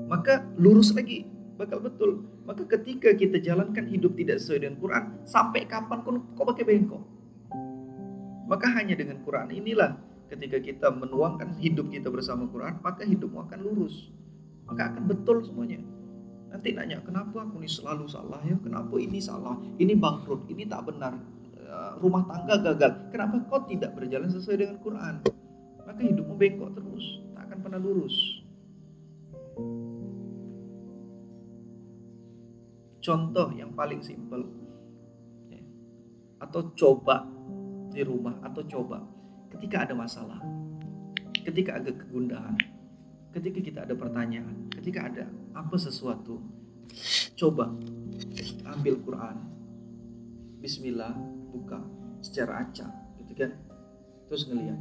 [0.07, 2.21] maka lurus lagi bakal betul.
[2.45, 7.03] Maka ketika kita jalankan hidup tidak sesuai dengan Quran, sampai kapan pun kau pakai bengkok.
[8.47, 9.97] Maka hanya dengan Quran inilah
[10.31, 14.07] ketika kita menuangkan hidup kita bersama Quran, maka hidupmu akan lurus.
[14.67, 15.79] Maka akan betul semuanya.
[16.51, 18.55] Nanti nanya, kenapa aku ini selalu salah ya?
[18.59, 19.55] Kenapa ini salah?
[19.79, 21.15] Ini bangkrut, ini tak benar.
[21.55, 23.11] Eh, rumah tangga gagal.
[23.11, 25.15] Kenapa kau tidak berjalan sesuai dengan Quran?
[25.83, 28.15] Maka hidupmu bengkok terus, tak akan pernah lurus.
[33.03, 34.43] Contoh yang paling simpel.
[35.47, 35.63] Ya.
[36.43, 37.23] Atau coba
[37.91, 38.99] di rumah atau coba
[39.55, 40.43] ketika ada masalah.
[41.39, 42.76] Ketika ada kegundahan.
[43.35, 46.41] Ketika kita ada pertanyaan, ketika ada apa sesuatu,
[47.37, 47.73] coba
[48.65, 49.37] ambil Quran.
[50.57, 51.13] Bismillah,
[51.53, 51.79] buka
[52.23, 52.89] secara acak,
[53.21, 53.51] gitu kan?
[54.27, 54.49] Terus.
[54.49, 54.75] Akhirnya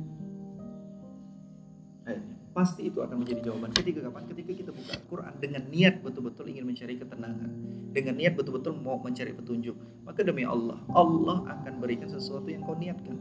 [2.56, 3.68] pasti itu akan menjadi jawaban.
[3.76, 4.24] Ketika kapan?
[4.32, 7.52] Ketika kita buka Al-Quran dengan niat betul-betul ingin mencari ketenangan,
[7.92, 9.76] dengan niat betul-betul mau mencari petunjuk,
[10.08, 13.20] maka demi Allah, Allah akan berikan sesuatu yang kau niatkan.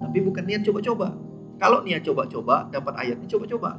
[0.00, 1.12] Tapi bukan niat coba-coba.
[1.60, 3.76] Kalau niat coba-coba, dapat ayatnya coba-coba.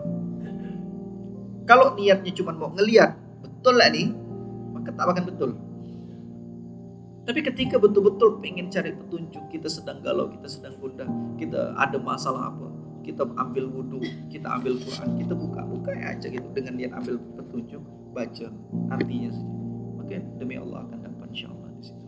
[1.65, 4.13] Kalau niatnya cuma mau ngeliat, betul lah nih,
[4.73, 5.51] maka tak akan betul.
[7.25, 11.09] Tapi ketika betul-betul pengen cari petunjuk, kita sedang galau, kita sedang gundah,
[11.41, 12.69] kita ada masalah apa,
[13.01, 13.97] kita ambil wudhu,
[14.29, 17.81] kita ambil Quran, kita buka-buka aja gitu dengan niat ambil petunjuk,
[18.13, 18.45] baca
[18.93, 19.53] artinya saja.
[19.97, 22.05] Maka demi Allah akan dapat insya Allah di situ.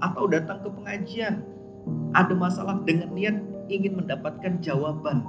[0.00, 1.44] Atau datang ke pengajian,
[2.16, 3.36] ada masalah dengan niat
[3.68, 5.20] ingin mendapatkan jawaban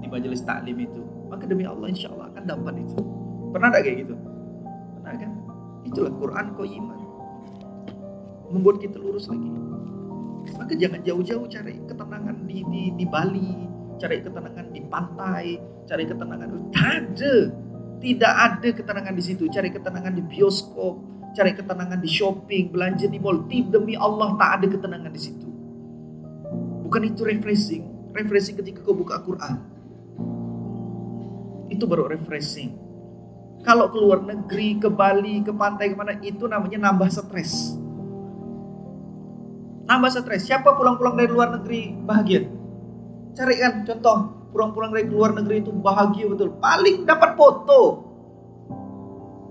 [0.00, 3.00] di majelis taklim itu, maka demi Allah insya Allah akan dapat itu.
[3.56, 4.14] Pernah ada kayak gitu?
[5.00, 5.30] Pernah kan?
[5.88, 6.98] Itulah Quran iman
[8.52, 9.48] membuat kita lurus lagi.
[10.60, 13.64] Maka jangan jauh-jauh cari ketenangan di, di, di Bali,
[13.96, 15.56] cari ketenangan di pantai,
[15.88, 16.48] cari ketenangan.
[16.52, 17.34] Tidak ada.
[18.02, 19.48] Tidak ada ketenangan di situ.
[19.48, 21.00] Cari ketenangan di bioskop,
[21.32, 23.46] cari ketenangan di shopping, belanja di mall.
[23.48, 25.48] Demi Allah tak ada ketenangan di situ.
[26.84, 28.12] Bukan itu refreshing.
[28.12, 29.71] Refreshing ketika kau buka Quran.
[31.72, 32.76] Itu baru refreshing.
[33.64, 37.78] Kalau ke luar negeri, ke Bali, ke pantai, ke mana, itu namanya nambah stres.
[39.88, 40.44] Nambah stres.
[40.44, 42.44] Siapa pulang-pulang dari luar negeri bahagia?
[43.32, 44.18] Carikan contoh
[44.52, 46.52] pulang-pulang dari luar negeri itu bahagia betul.
[46.60, 47.80] Paling dapat foto.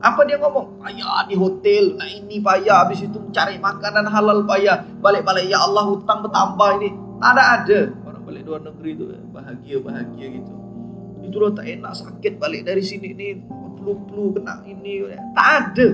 [0.02, 0.82] Apa dia ngomong?
[0.82, 2.86] Payah di hotel, nah ini payah.
[2.86, 4.86] Habis itu cari makanan halal payah.
[5.02, 6.90] Balik-balik ya Allah hutang bertambah ini.
[7.22, 7.80] Ada ada.
[8.06, 10.61] Orang balik luar negeri itu bahagia-bahagia gitu.
[11.22, 13.28] Itu loh tak enak sakit balik dari sini ini
[13.82, 15.06] flu-flu kena ini.
[15.38, 15.88] Tak ada.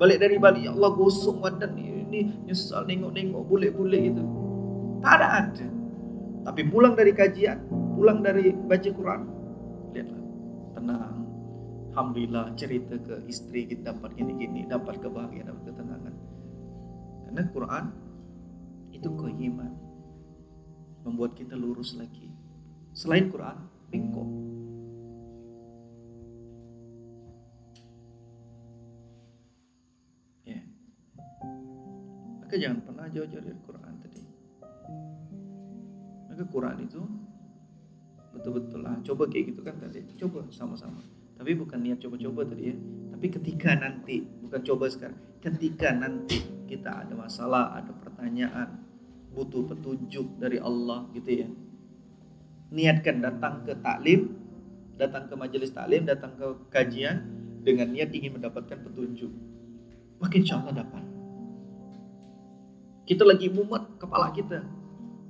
[0.00, 4.22] Balik dari Bali ya Allah gosok badan ini nyesal nengok-nengok bule-bule gitu.
[5.00, 5.66] Tak ada ada.
[6.40, 7.58] Tapi pulang dari kajian,
[7.94, 9.20] pulang dari baca Quran,
[9.92, 10.22] lihatlah
[10.72, 11.16] tenang.
[11.92, 16.14] Alhamdulillah cerita ke istri kita dapat gini-gini, dapat kebahagiaan, dapat ketenangan.
[17.28, 17.84] Karena Quran
[18.96, 19.72] itu keiman
[21.04, 22.32] membuat kita lurus lagi.
[22.96, 24.28] Selain Quran, bengkok.
[32.50, 34.20] Maka jangan pernah jauh-jauh dari Quran tadi.
[36.26, 36.98] Maka Quran itu
[38.34, 38.98] betul-betul lah.
[39.06, 40.02] Coba kayak gitu kan tadi.
[40.18, 40.98] Coba sama-sama.
[41.38, 42.76] Tapi bukan niat coba-coba tadi ya.
[43.14, 45.14] Tapi ketika nanti bukan coba sekarang.
[45.38, 48.82] Ketika nanti kita ada masalah ada pertanyaan
[49.30, 51.48] butuh petunjuk dari Allah gitu ya.
[52.74, 54.34] Niatkan datang ke taklim
[54.98, 57.30] datang ke majelis taklim datang ke kajian
[57.62, 59.30] dengan niat ingin mendapatkan petunjuk.
[60.18, 61.09] Makin insya dapat
[63.10, 64.62] kita lagi mumet kepala kita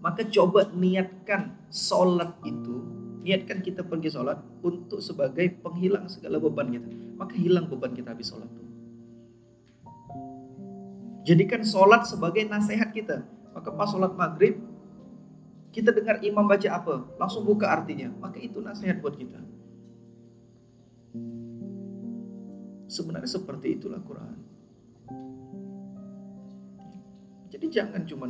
[0.05, 6.89] maka coba niatkan sholat itu niatkan kita pergi sholat untuk sebagai penghilang segala beban kita.
[7.21, 8.49] Maka hilang beban kita habis sholat.
[11.29, 13.21] Jadikan sholat sebagai nasihat kita.
[13.53, 14.57] Maka pas sholat maghrib,
[15.71, 18.09] kita dengar imam baca apa, langsung buka artinya.
[18.25, 19.37] Maka itu nasihat buat kita.
[22.89, 24.50] Sebenarnya seperti itulah Quran.
[27.51, 28.27] Jadi jangan cuma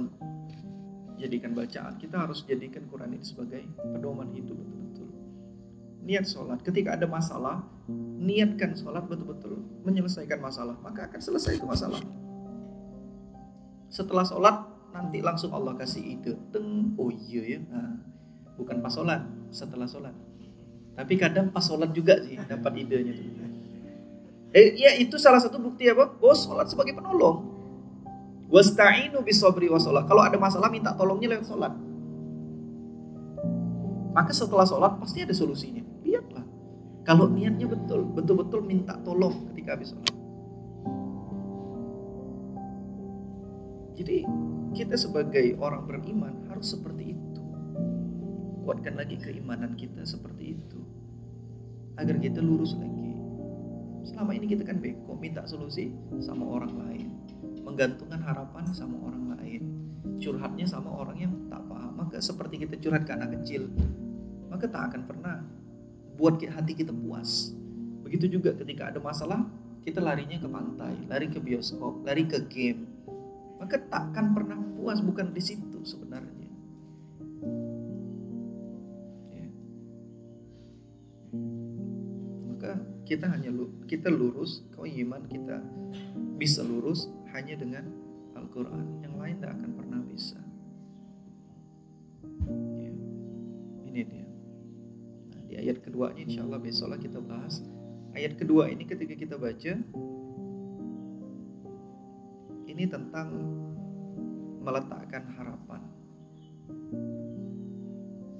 [1.20, 5.08] jadikan bacaan, kita harus jadikan Quran ini sebagai pedoman hidup betul-betul.
[6.00, 7.60] Niat sholat, ketika ada masalah,
[8.16, 12.00] niatkan sholat betul-betul menyelesaikan masalah, maka akan selesai itu masalah.
[13.92, 14.56] Setelah sholat,
[14.96, 16.40] nanti langsung Allah kasih ide.
[16.48, 18.00] Teng, oh iya ya, nah,
[18.56, 19.20] bukan pas sholat,
[19.52, 20.16] setelah sholat.
[20.96, 23.28] Tapi kadang pas sholat juga sih dapat idenya tuh.
[24.50, 26.18] Eh, ya itu salah satu bukti apa?
[26.18, 27.49] Oh, sholat sebagai penolong.
[28.50, 30.10] Wasta'inu bisobri wasolat.
[30.10, 31.72] Kalau ada masalah minta tolongnya lewat sholat.
[34.10, 35.86] Maka setelah sholat pasti ada solusinya.
[36.02, 36.42] Lihatlah.
[37.06, 40.14] Kalau niatnya betul, betul-betul minta tolong ketika habis sholat.
[43.94, 44.26] Jadi
[44.74, 47.42] kita sebagai orang beriman harus seperti itu.
[48.66, 50.80] Kuatkan lagi keimanan kita seperti itu.
[52.02, 53.14] Agar kita lurus lagi.
[54.10, 57.09] Selama ini kita kan beko, minta solusi sama orang lain
[57.70, 59.62] menggantungkan harapan sama orang lain.
[60.18, 61.92] Curhatnya sama orang yang tak paham.
[61.96, 63.70] Maka seperti kita curhat ke anak kecil
[64.50, 65.36] maka tak akan pernah
[66.18, 67.54] buat hati kita puas.
[68.04, 69.46] Begitu juga ketika ada masalah
[69.80, 72.84] kita larinya ke pantai lari ke bioskop lari ke game.
[73.56, 76.50] Maka tak akan pernah puas bukan di situ sebenarnya.
[79.32, 79.46] Ya.
[82.50, 82.70] maka
[83.08, 83.48] kita hanya
[83.88, 85.64] kita lurus iman kita
[86.36, 87.84] bisa lurus hanya dengan
[88.34, 89.02] Al-Quran.
[89.02, 90.40] Yang lain tidak akan pernah bisa.
[92.78, 92.92] Ya.
[93.90, 94.26] Ini dia.
[95.34, 97.62] Nah, di ayat kedua ini insya Allah besoklah kita bahas.
[98.14, 99.72] Ayat kedua ini ketika kita baca,
[102.66, 103.28] ini tentang
[104.60, 105.82] meletakkan harapan.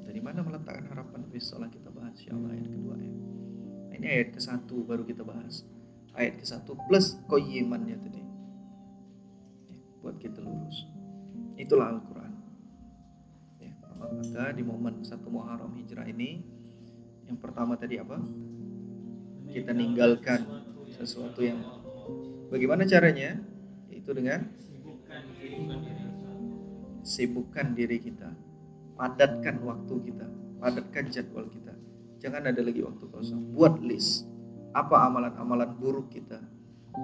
[0.06, 3.12] Dari mana meletakkan harapan besoklah kita bahas insya Allah ayat kedua ya.
[3.90, 5.62] Nah, ini ayat ke satu baru kita bahas.
[6.14, 8.19] Ayat ke satu plus koyimannya tadi
[10.20, 10.84] kita lurus.
[11.56, 12.32] Itulah Al-Quran.
[13.58, 16.44] Ya, maka di momen satu Muharram Hijrah ini,
[17.24, 18.20] yang pertama tadi apa?
[19.50, 20.46] Kita ninggalkan
[20.94, 21.58] sesuatu yang
[22.50, 23.38] Bagaimana caranya?
[23.94, 24.42] Itu dengan
[27.06, 28.26] sibukkan diri kita,
[28.98, 30.26] padatkan waktu kita,
[30.58, 31.70] padatkan jadwal kita.
[32.18, 33.54] Jangan ada lagi waktu kosong.
[33.54, 34.26] Buat list
[34.74, 36.42] apa amalan-amalan buruk kita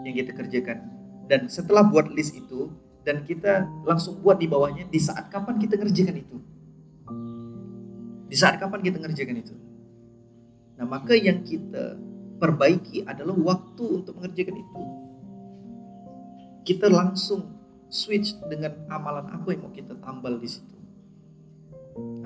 [0.03, 0.83] yang kita kerjakan.
[1.31, 2.75] Dan setelah buat list itu
[3.07, 6.37] dan kita langsung buat di bawahnya di saat kapan kita ngerjakan itu.
[8.27, 9.55] Di saat kapan kita ngerjakan itu.
[10.75, 11.95] Nah, maka yang kita
[12.43, 14.83] perbaiki adalah waktu untuk mengerjakan itu.
[16.67, 17.47] Kita langsung
[17.87, 20.75] switch dengan amalan apa yang mau kita tambal di situ.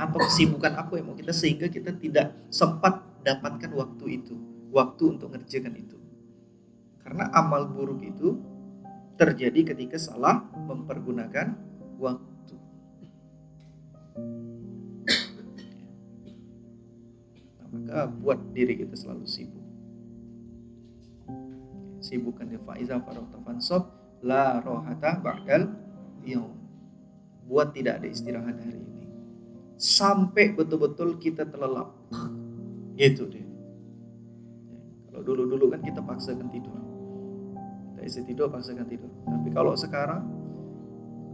[0.00, 4.32] Atau kesibukan apa yang mau kita sehingga kita tidak sempat dapatkan waktu itu,
[4.72, 6.00] waktu untuk mengerjakan itu.
[7.04, 8.40] Karena amal buruk itu
[9.20, 11.52] terjadi ketika salah mempergunakan
[12.00, 12.56] waktu.
[17.60, 19.60] Nah, maka buat diri kita selalu sibuk.
[22.00, 22.96] Sibukkan ya faiza
[23.44, 23.92] fansab
[24.24, 25.68] la rohata ba'dal
[26.24, 26.56] yaum.
[27.44, 29.04] Buat tidak ada istirahat hari ini.
[29.76, 31.92] Sampai betul-betul kita terlelap.
[32.96, 33.44] Gitu deh.
[35.12, 36.89] Kalau dulu-dulu kan kita paksakan tidur
[38.04, 39.10] isi tidur paksakan tidur.
[39.26, 40.24] Tapi kalau sekarang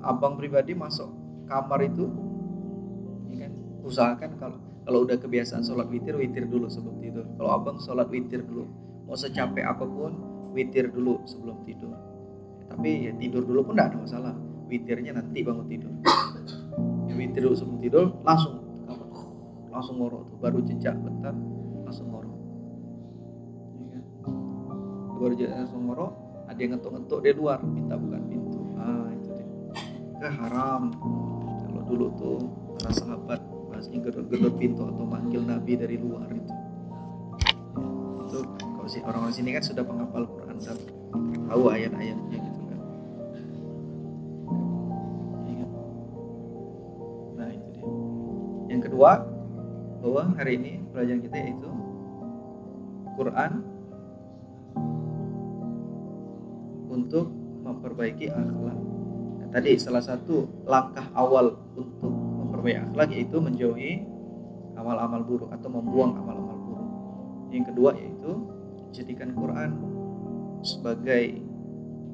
[0.02, 1.09] abang pribadi masuk
[1.46, 2.07] kamar itu
[3.33, 3.52] ya kan
[3.83, 7.26] usahakan kalau kalau udah kebiasaan sholat witir witir dulu sebelum tidur.
[7.35, 8.66] Kalau abang sholat witir dulu
[9.07, 10.14] mau secapek apa pun
[10.55, 11.94] witir dulu sebelum tidur.
[12.66, 14.35] Tapi ya tidur dulu pun tidak ada masalah.
[14.66, 15.90] Witirnya nanti bangun tidur.
[17.07, 18.62] Ya, witir dulu sebelum tidur langsung
[19.70, 21.35] langsung ngorok tuh baru jejak bentar
[21.87, 22.37] langsung ngorok.
[23.76, 24.02] Ya kan?
[25.18, 28.61] baru jejak langsung ngorok ada yang ngetuk-ngetuk di luar minta bukan pintu.
[28.78, 29.48] Ah itu deh
[30.22, 30.94] ke haram.
[31.66, 32.38] Kalau dulu tuh
[32.78, 36.54] para sahabat masih gedor-gedor pintu atau manggil nabi dari luar itu.
[38.26, 40.78] Itu kalau si orang-orang sini kan sudah penghafal Quran dan
[41.50, 42.80] tahu ayat-ayatnya gitu kan.
[47.37, 47.87] Nah itu dia.
[48.72, 49.11] Yang kedua
[50.00, 51.70] bahwa hari ini pelajaran kita yaitu
[53.16, 53.52] Quran
[57.07, 57.31] untuk
[57.62, 58.79] memperbaiki akhlak.
[59.38, 62.03] Nah, tadi salah satu langkah awal untuk
[62.42, 64.03] memperbaiki akhlak yaitu menjauhi
[64.75, 66.90] amal-amal buruk atau membuang amal-amal buruk.
[67.55, 68.31] Yang kedua yaitu
[68.90, 69.71] jadikan Quran
[70.66, 71.38] sebagai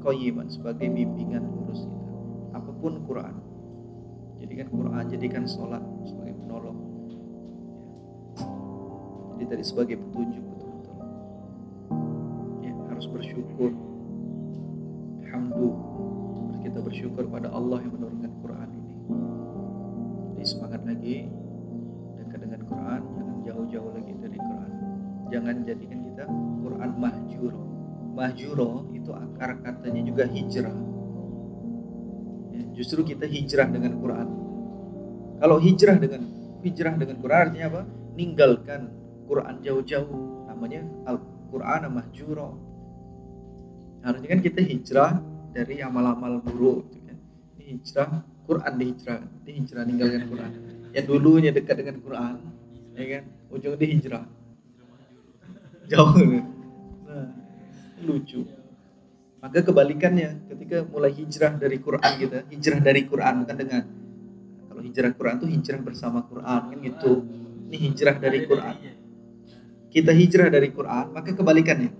[0.04, 2.12] koyiman, sebagai bimbingan lurus kita.
[2.52, 3.34] Apa pun Quran.
[4.44, 6.78] Jadikan Quran, jadikan sholat sebagai penolong.
[9.38, 10.96] Jadi tadi sebagai petunjuk betul-betul.
[12.60, 13.72] Ya, harus bersyukur
[15.62, 18.94] hamdu kita bersyukur pada Allah yang menurunkan Quran ini.
[20.34, 21.16] Jadi semangat lagi
[22.18, 24.70] dekat dengan Quran jangan jauh-jauh lagi dari Quran.
[25.32, 26.24] Jangan jadikan kita
[26.62, 27.62] Quran mahjuro.
[28.12, 30.78] Mahjuro itu akar katanya juga hijrah.
[32.52, 34.28] Ya, justru kita hijrah dengan Quran.
[35.42, 36.22] Kalau hijrah dengan
[36.62, 37.82] hijrah dengan Quran artinya apa?
[38.14, 38.80] Ninggalkan
[39.26, 40.46] Quran jauh-jauh.
[40.46, 42.48] Namanya Al-Quran mahjuro.
[44.06, 47.18] Harusnya kan kita hijrah dari amal-amal buruk gitu kan.
[47.60, 48.10] Ini hijrah
[48.48, 50.52] Quran di hijrah di hijrah ninggalkan Quran.
[50.92, 52.34] Yang dulunya dekat dengan Quran
[52.96, 53.22] ya kan?
[53.52, 54.24] Ujung di hijrah.
[55.92, 56.16] Jauh.
[57.04, 57.28] Nah,
[58.00, 58.48] lucu.
[59.42, 63.82] Maka kebalikannya ketika mulai hijrah dari Quran kita hijrah dari Quran bukan dengan
[64.70, 67.12] kalau hijrah Quran itu hijrah bersama Quran kan gitu.
[67.68, 68.74] Ini hijrah dari Quran.
[69.92, 71.90] Kita hijrah dari Quran maka kebalikannya.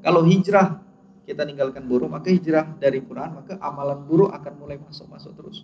[0.00, 0.91] Kalau hijrah
[1.22, 5.62] kita ninggalkan buruk, maka hijrah dari Quran, maka amalan buruk akan mulai masuk-masuk terus.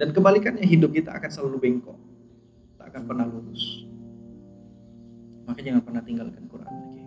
[0.00, 1.98] Dan kebalikannya hidup kita akan selalu bengkok.
[2.80, 3.84] Tak akan pernah lurus.
[5.44, 7.02] Maka jangan pernah tinggalkan Quran lagi.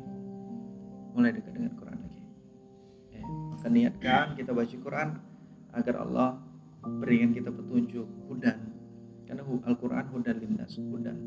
[1.18, 2.22] Mulai dekat dengan Quran lagi.
[3.16, 5.10] Ya, maka niatkan kita baca Quran
[5.72, 6.30] agar Allah
[7.02, 8.60] berikan kita petunjuk hudan.
[9.26, 11.18] Karena Al-Quran hudan lindas, hudan.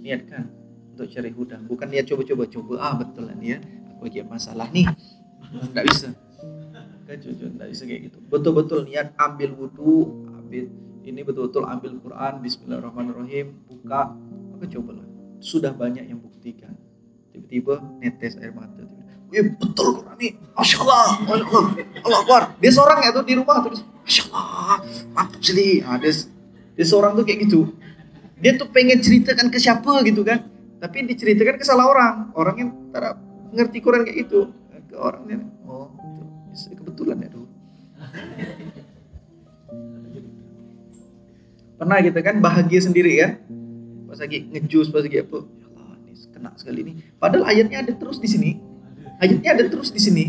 [0.00, 0.48] Niatkan
[0.96, 3.58] untuk cari hudan, bukan niat coba-coba coba ah betul nih ya.
[3.94, 4.88] Aku lagi masalah nih
[5.50, 6.08] nggak bisa
[7.10, 10.64] cucu nggak bisa kayak gitu betul-betul niat ambil wudhu ambil
[11.02, 14.14] ini betul-betul ambil Quran Bismillahirrahmanirrahim buka
[14.54, 15.06] maka cobalah
[15.42, 16.78] sudah banyak yang buktikan
[17.34, 18.86] tiba-tiba netes air mata
[19.30, 21.62] Wih betul Quran nih, Masya Allah, Allah,
[22.02, 22.42] Allah Akbar.
[22.58, 24.82] Dia seorang ya tuh di rumah tuh, Masya Allah,
[25.14, 25.86] mantap sekali.
[25.86, 26.12] Nah, dia,
[26.74, 27.70] dia seorang tuh kayak gitu.
[28.42, 30.50] Dia tuh pengen ceritakan ke siapa gitu kan,
[30.82, 32.34] tapi diceritakan ke salah orang.
[32.34, 33.22] Orang yang tak
[33.54, 34.50] ngerti Quran kayak gitu
[35.00, 35.88] ke orangnya oh
[36.52, 37.48] itu kebetulan ya dulu
[41.80, 43.40] pernah kita kan bahagia sendiri ya
[44.04, 47.92] pas lagi ngejus pas lagi apa ya Allah ini kena sekali ini padahal ayatnya ada
[47.96, 48.60] terus di sini
[49.24, 50.26] ayatnya ada terus di sini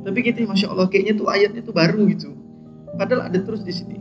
[0.00, 2.32] Tapi kita masya Allah kayaknya tuh ayatnya tuh baru gitu.
[2.96, 4.00] Padahal ada terus di sini.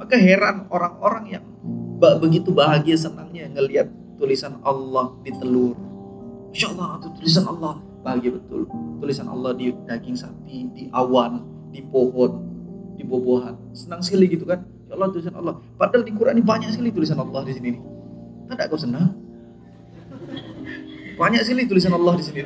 [0.00, 1.44] Maka heran orang-orang yang
[2.00, 5.76] begitu bahagia senangnya ngelihat tulisan Allah di telur.
[6.52, 7.76] Masya Allah itu tulisan Allah
[8.06, 8.70] bahagia betul.
[9.02, 11.42] Tulisan Allah di daging sapi, di awan,
[11.74, 12.32] di pohon,
[12.94, 13.58] di bobohan.
[13.74, 14.62] Senang sekali gitu kan.
[14.86, 15.58] Ya Allah tulisan Allah.
[15.74, 17.74] Padahal di Quran ini banyak sekali tulisan Allah di sini.
[18.46, 19.10] Tidak kau senang?
[21.18, 22.40] Banyak sekali tulisan Allah di sini.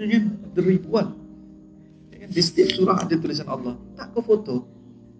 [0.00, 0.24] Ya kan?
[0.56, 1.06] Ribuan.
[2.08, 2.28] Ya kan?
[2.32, 3.76] Di setiap surah ada tulisan Allah.
[3.92, 4.64] Tak kau foto.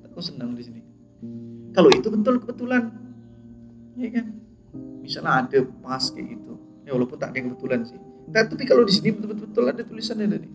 [0.01, 0.80] Tak kau senang di sini.
[1.76, 2.88] Kalau itu betul kebetulan.
[4.01, 4.26] Ya kan?
[5.05, 6.72] Misalnya ada pas kayak gitu.
[6.93, 7.97] Ya walaupun tak ada yang kebetulan sih.
[8.28, 10.49] Tapi kalau di sini betul-betul ada tulisannya tadi.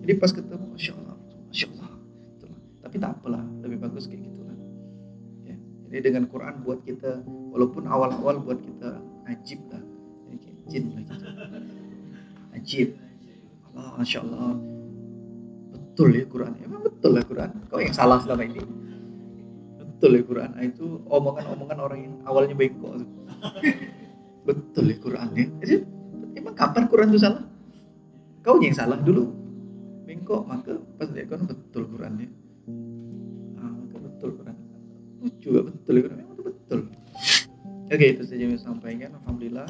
[0.00, 1.16] Jadi pas ketemu, Masya Allah,
[1.52, 1.92] Masya Allah.
[2.80, 4.56] Tapi tak apalah, lebih bagus kayak gitu lah.
[5.44, 5.56] Ya.
[5.92, 7.20] Jadi dengan Quran buat kita,
[7.52, 8.96] walaupun awal-awal buat kita
[9.28, 9.84] ajib lah.
[10.32, 11.28] Jadi jin lah gitu.
[12.56, 12.88] Ajib.
[13.76, 14.56] Allah, Masya Allah.
[15.68, 16.52] Betul ya Quran.
[16.64, 17.50] Emang betul lah Quran.
[17.68, 18.64] Kau yang salah selama ini.
[19.84, 20.48] Betul ya Quran.
[20.56, 23.04] Nah, itu omongan-omongan orang yang awalnya bengkok.
[24.46, 25.46] Betul ya Quran ya.
[25.60, 25.74] Jadi,
[26.38, 27.42] emang kapan Quran itu salah?
[28.46, 29.34] Kau yang salah dulu.
[30.06, 32.30] Bengkok, maka pas dia kan betul Qurannya.
[33.58, 34.56] Ah, maka betul Quran.
[35.18, 36.18] Lucu betul Quran.
[36.22, 36.80] Memang betul.
[37.90, 39.18] Oke, itu saja yang saya sampaikan.
[39.18, 39.66] Alhamdulillah.